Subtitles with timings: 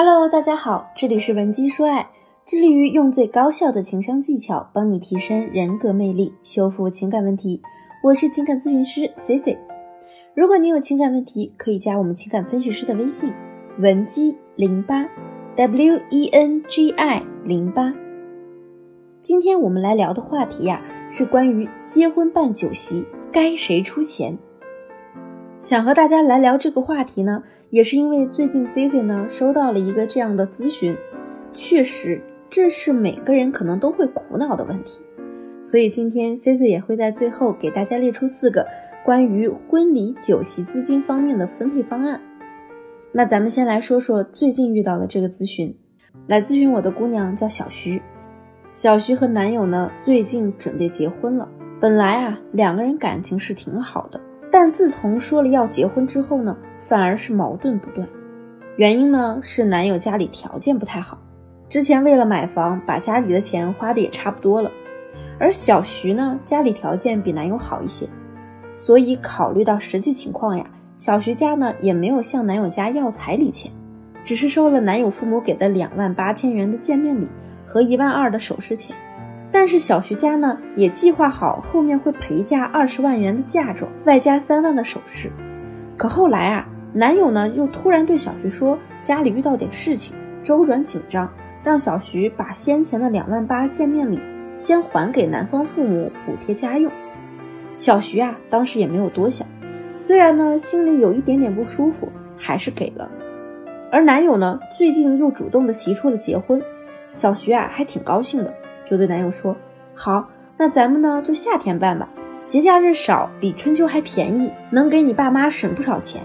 [0.00, 2.08] Hello，大家好，这里是文姬说爱，
[2.46, 7.60] 致力于用最高效的情商技巧帮你提升人格魅力，修复情感问题。
[8.04, 9.58] 我是情感咨询师 C C。
[10.36, 13.32] 如果你有情感问题，可以加我们情感分析师的微信
[13.80, 15.04] 文姬零八
[15.56, 17.92] W E N G I 零八。
[19.20, 20.80] 今天我们来聊的话题呀，
[21.10, 24.38] 是关于结婚办酒席该谁出钱。
[25.60, 30.96] 想和大家来聊这个话题呢，也是因为最近 C C 呢收到了一个这样的咨询，
[31.52, 35.02] 确实这是每个人可能都会苦恼的问题，
[35.64, 38.64] 所以今天 C C 也会在最后给大家列出四个
[39.04, 42.20] 关于婚礼酒席资金方面的分配方案。
[43.10, 45.76] 那咱们先来说说最近遇到的这个咨询，
[46.28, 48.00] 来咨询我的姑娘叫小徐，
[48.72, 51.48] 小徐和男友呢最近准备结婚了，
[51.80, 54.20] 本来啊两个人感情是挺好的。
[54.50, 58.08] 但自从说了要结婚之后呢，反而是矛盾不断。
[58.76, 61.18] 原因呢是男友家里条件不太好，
[61.68, 64.70] 之前为了买房把家里的钱花的也差不多了。
[65.38, 68.08] 而小徐呢家里条件比男友好一些，
[68.72, 70.64] 所以考虑到实际情况呀，
[70.96, 73.70] 小徐家呢也没有向男友家要彩礼钱，
[74.24, 77.28] 只是收了男友父母给的两万八千元的见面礼
[77.66, 78.96] 和一万二的首饰钱。
[79.50, 85.30] 但是小徐家呢，也计划好后面会陪嫁二十万元的嫁妆，外加三万的首饰。
[85.96, 91.30] 可后来啊，男友呢又突然对小徐说，家里遇到点事情，周转紧张，
[91.64, 94.20] 让小徐把先前的两万八见面礼
[94.56, 96.92] 先还给男方父母补贴家用。
[97.78, 99.46] 小徐啊，当时也没有多想，
[100.00, 103.10] 虽然呢心里有一点点不舒服，还是给了。
[103.90, 106.62] 而男友呢，最近又主动的提出了结婚，
[107.14, 108.52] 小徐啊还挺高兴的。
[108.88, 109.54] 就对男友说
[109.94, 112.08] ：“好，那咱们呢就夏天办吧，
[112.46, 116.22] 节假日少，比春秋还便宜，能给你爸妈省不少钱。”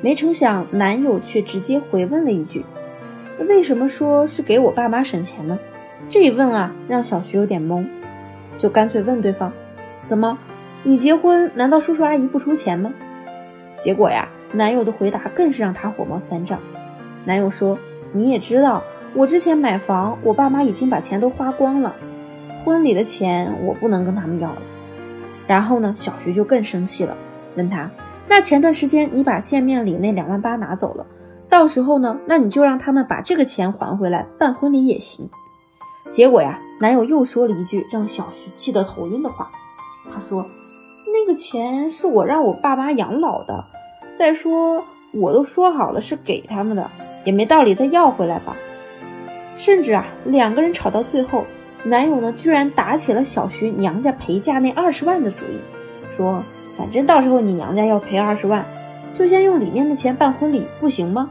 [0.00, 2.64] 没成想，男友却直接回问了一句
[3.48, 5.58] ：“为什么说是给我爸妈省钱呢？”
[6.08, 7.84] 这一问啊，让小徐有点懵，
[8.56, 9.52] 就干脆问对方
[10.04, 10.38] ：“怎么，
[10.84, 12.92] 你结婚难道叔叔阿姨不出钱吗？”
[13.78, 16.60] 结果呀，男友的回答更是让他火冒三丈。
[17.24, 17.76] 男友说
[18.12, 18.82] ：“你也知道。”
[19.16, 21.94] 我之前买房，我爸妈已经把钱都花光了，
[22.64, 24.58] 婚礼的钱我不能跟他们要了。
[25.46, 27.16] 然后呢，小徐就更生气了，
[27.54, 27.88] 问他
[28.26, 31.06] ：“那前段时间你把见面礼那两万八拿走了，
[31.48, 35.30] 到时候呢，那你就让他们把这个钱还回来办婚礼也行。”
[36.10, 39.48] 结果呀，男友又说了一句让小徐气得头晕的话，
[40.12, 40.44] 他说
[41.06, 43.64] ：“那个钱是我让我爸妈养老的，
[44.12, 46.90] 再说我都说好了是给他们的，
[47.24, 48.56] 也没道理再要回来吧。”
[49.56, 51.44] 甚至啊，两个人吵到最后，
[51.84, 55.58] 男友呢居然打起了小徐娘家陪嫁那二十万的主意，
[56.08, 56.44] 说
[56.76, 58.66] 反正到时候你娘家要赔二十万，
[59.14, 61.30] 就先用里面的钱办婚礼，不行吗？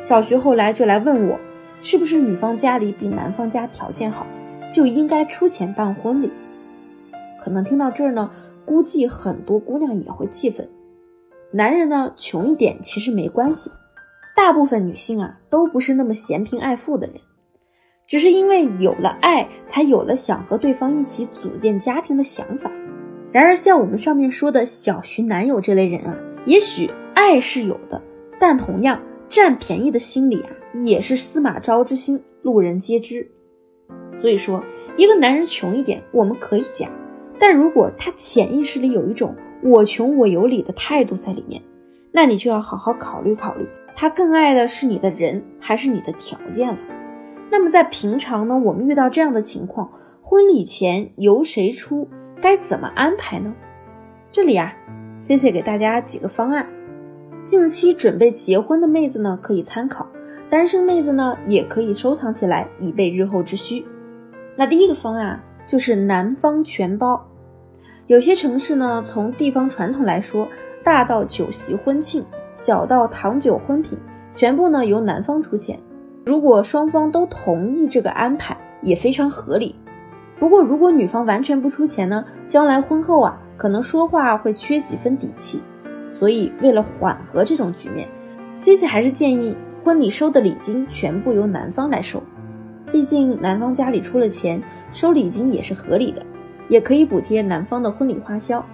[0.00, 1.38] 小徐后来就来问我，
[1.82, 4.26] 是不是女方家里比男方家条件好，
[4.72, 6.30] 就应该出钱办婚礼？
[7.42, 8.30] 可能听到这儿呢，
[8.64, 10.68] 估计很多姑娘也会气愤。
[11.52, 13.70] 男人呢穷一点其实没关系，
[14.36, 17.16] 大部分女性啊都不是那么嫌贫爱富的人。
[18.06, 22.70] 只是因为有了爱，才有了想和对方一起组建家庭的想法。
[23.32, 28.00] 然而，像我们上面说的小徐男友这类人啊，也许爱是有的，
[28.38, 33.28] 但同样占便宜的心理啊，也是司马昭之心，路人皆知。
[34.12, 34.64] 所以说，
[34.96, 36.88] 一个男人穷一点，我们可以嫁；
[37.40, 41.60] 但如果他潜意识里有一种我穷我有理的态度在里面，
[42.12, 46.78] 那你就要好好考虑考虑，他更爱的是你的人，还是你的条件了。
[47.50, 49.90] 那么在平常呢，我们遇到这样的情况，
[50.20, 52.08] 婚礼钱由谁出，
[52.40, 53.54] 该怎么安排呢？
[54.30, 54.74] 这里啊
[55.20, 56.66] ，C C 给大家几个方案，
[57.44, 60.06] 近期准备结婚的妹子呢可以参考，
[60.50, 63.84] 单身妹子呢也可以收藏起来，以备日后之需。
[64.56, 67.24] 那第一个方案就是男方全包，
[68.08, 70.46] 有些城市呢，从地方传统来说，
[70.82, 72.24] 大到酒席婚庆，
[72.54, 73.96] 小到糖酒婚品，
[74.34, 75.78] 全部呢由男方出钱。
[76.26, 79.76] 如果双方都同意这个安排，也非常合理。
[80.40, 85.62] 不过，如果女方完全不出钱呢，将来婚后啊，可能说话会缺几分底气。
[86.08, 88.08] 所以，为了缓和这种局面
[88.56, 92.20] ，Cici 还是建议婚礼收的礼金全部由男方来收。
[92.90, 94.60] 毕竟男方家里出了钱，
[94.92, 96.26] 收礼金也是合理的，
[96.66, 98.66] 也可以补贴男方的婚礼花销。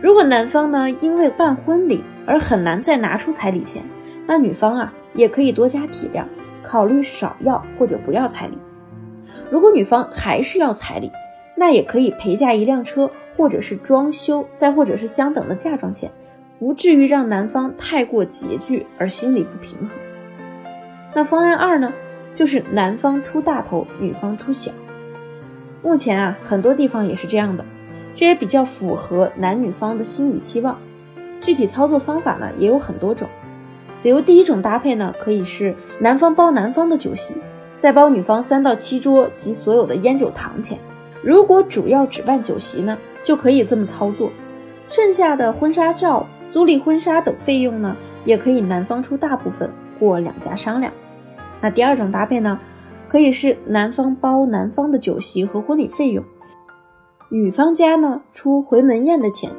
[0.00, 3.82] 如果男方呢因为办婚礼而很难再拿出彩礼钱，
[4.26, 6.24] 那女方啊也可以多加体谅。
[6.62, 8.58] 考虑少要或者不要彩礼。
[9.50, 11.10] 如果女方还是要彩礼，
[11.56, 16.10] 那也可以陪嫁一辆车，或者是装修，再或者是相等的嫁妆钱，
[16.58, 19.90] 不至于让男方太过拮据而心里不平衡。
[21.14, 21.92] 那方案二呢，
[22.34, 24.70] 就是男方出大头，女方出小。
[25.82, 27.64] 目前啊，很多地方也是这样的，
[28.14, 30.78] 这也比较符合男女方的心理期望。
[31.40, 33.28] 具体操作方法呢，也有很多种。
[34.02, 37.34] 比如第一种搭配呢，可以是男方包男方的酒席，
[37.76, 40.78] 再包女方三到七桌及所有的烟酒糖钱。
[41.22, 44.30] 如果主要只办酒席呢，就可以这么操作。
[44.88, 50.92] 剩下的婚纱照、租赁婚纱等费用呢，也可以男方出大部分，或两家商量。
[51.60, 52.58] 那第二种搭配呢，
[53.06, 56.24] 可以是男方包男方的酒席和婚礼费用，
[57.28, 59.50] 女方家呢出回门宴的钱。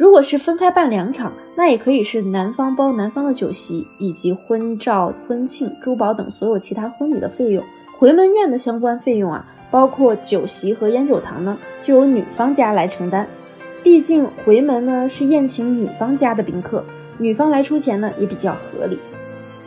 [0.00, 7.62] 如果是分开办两场，那也可以是男方包男方的酒席以及婚照、婚庆、珠宝等所有其他婚礼的费用。
[7.98, 13.28] 回门宴的相关费用啊，包括酒席和烟酒糖呢，就由女方家来承担。
[13.82, 16.82] 毕竟回门呢是宴请女方家的宾客，
[17.18, 18.98] 女方来出钱呢也比较合理。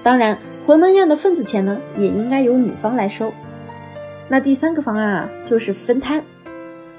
[0.01, 0.35] 当然，
[0.65, 3.31] 回门宴的份子钱呢也应该由女方来收。
[4.27, 6.23] 那第三个方案啊就是分摊。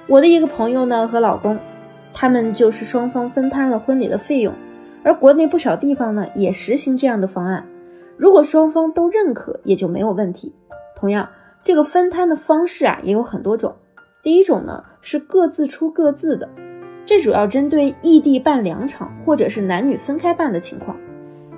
[0.07, 1.59] 我的一个朋友呢和老公，
[2.15, 4.55] 他们就是双方分摊了婚礼的费用，
[5.03, 7.67] 而国内不少地方呢也实行这样的方案。
[8.17, 10.55] 如果双方都认可，也就没有问题。
[10.97, 11.29] 同样，
[11.63, 13.75] 这个分摊的方式啊也有很多种。
[14.23, 16.49] 第一种呢是各自出各自的。
[17.05, 20.97] 这主要针对异地办两场，或者是男女分开办的情况。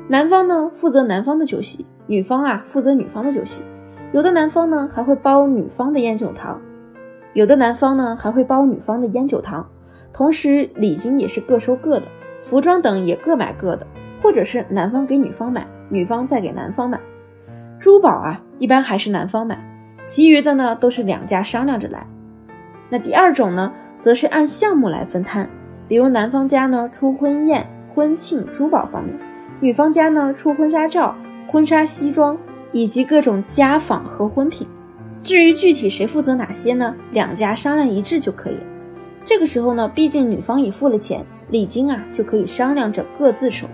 [0.08, 3.62] 男方呢负责男方的酒席，女方啊负责女方的酒席。
[4.12, 6.60] 有的男方呢还会包女方的烟酒糖，
[7.34, 9.68] 有的男方呢还会包女方的烟酒糖。
[10.16, 12.06] 同时礼金也是各收各的，
[12.40, 13.86] 服装等也各买各的，
[14.22, 16.98] 或者是男方给女方买，女方再给男方买。
[17.78, 19.62] 珠宝啊一般还是男方买，
[20.06, 22.06] 其余的呢都是两家商量着来。
[22.88, 23.70] 那第二种呢？
[23.98, 25.50] 则是按项目来分摊，
[25.86, 29.14] 比如男方家呢出婚宴、婚庆、珠宝方面，
[29.60, 31.14] 女方家呢出婚纱照、
[31.46, 32.38] 婚纱西装
[32.72, 34.66] 以及各种家纺和婚品。
[35.22, 36.94] 至于具体谁负责哪些呢？
[37.12, 38.62] 两家商量一致就可以了。
[39.26, 43.66] 这个时候呢，毕竟女方已付了钱，礼金啊就可以商量着各自收。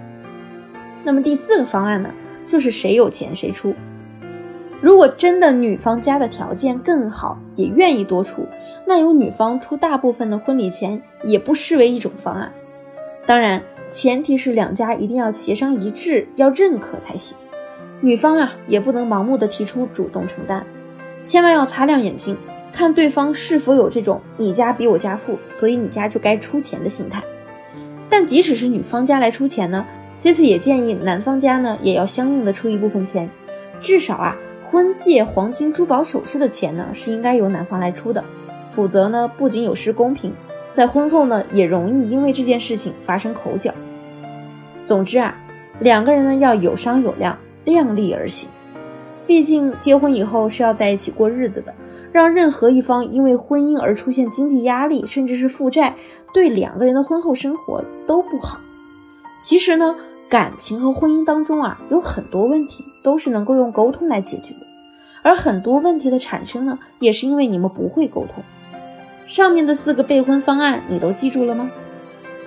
[1.04, 2.08] 那么第四个方案呢，
[2.46, 3.74] 就是谁有钱谁出。
[4.80, 8.46] 如果真的女方家的条件更好，也愿意多出，
[8.86, 12.50] 那由女方出大部分的婚礼钱也不失为一种方案。
[13.26, 17.36] 当然，前提是两家一定要协商一致，要认可才行。
[18.00, 20.66] 女方啊，也不能盲目的提出主动承担，
[21.22, 22.38] 千万要擦亮眼睛，
[22.72, 27.22] 看对方是否有这种你家比我家富，所以你家就该出钱的心态。
[28.08, 29.84] 但即使是女方家来出钱呢
[30.16, 33.30] ，Cici 也建议男方家呢也要相应的出一部分钱，
[33.80, 34.36] 至少啊。
[34.64, 38.24] 婚戒、黄金、珠宝首饰的钱呢，是应该由男方来出的，
[38.70, 40.32] 否则呢，不仅有失公平，
[40.72, 43.70] 在婚后呢，也容易因为这件事情发生口角。
[44.82, 45.36] 总之啊，
[45.80, 48.48] 两个人呢要有商有量，量力而行。
[49.26, 51.74] 毕竟结婚以后是要在一起过日子的，
[52.12, 55.96] 让任何一方因为婚姻而出现经济压力，甚至是负债，
[56.32, 58.60] 对两个人的婚后生活都不好。
[59.40, 59.96] 其实呢。
[60.28, 64.66] 感情和婚姻当中啊，有很多问题都是能够用沟通来解决的，
[65.20, 68.42] 而很多问题的产生呢，也是因为你们不会沟通。
[69.26, 71.70] 上面的四个备婚方案你都记住了吗？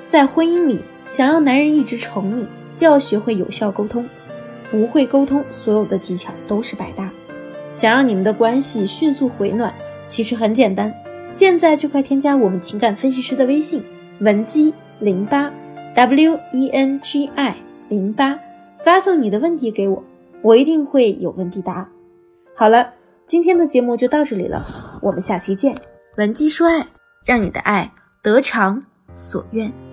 [0.07, 4.03] 在婚姻里，想要男人一直宠你，就要学会有效沟通。
[4.71, 7.11] 不会沟通，所有的技巧都是白搭。
[7.75, 10.93] 想让你们的关系迅速回暖，其实很简单，
[11.29, 13.83] 现在就快添加我们情感分析师的微信
[14.19, 15.51] 文姬零八
[15.93, 17.53] W E N G I。
[17.89, 18.39] 零八，
[18.79, 20.01] 发送你的问题给我，
[20.41, 21.87] 我一定会有问必答。
[22.55, 22.93] 好了，
[23.25, 24.65] 今天的节目就到这里了，
[25.01, 25.75] 我们下期见。
[26.17, 26.87] 文姬说爱，
[27.25, 27.91] 让你的爱
[28.23, 28.81] 得偿
[29.15, 29.84] 所愿。